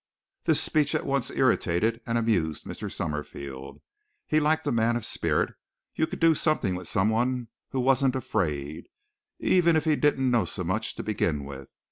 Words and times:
This 0.45 0.59
speech 0.59 0.95
at 0.95 1.05
once 1.05 1.29
irritated 1.29 2.01
and 2.07 2.17
amused 2.17 2.65
Mr. 2.65 2.91
Summerfield. 2.91 3.81
He 4.25 4.39
liked 4.39 4.65
a 4.65 4.71
man 4.71 4.95
of 4.95 5.05
spirit. 5.05 5.53
You 5.93 6.07
could 6.07 6.19
do 6.19 6.33
something 6.33 6.73
with 6.73 6.87
someone 6.87 7.49
who 7.69 7.79
wasn't 7.79 8.15
afraid, 8.15 8.87
even 9.37 9.75
if 9.75 9.85
he 9.85 9.95
didn't 9.95 10.31
know 10.31 10.45
so 10.45 10.63
much 10.63 10.95
to 10.95 11.03
begin 11.03 11.45
with. 11.45 11.69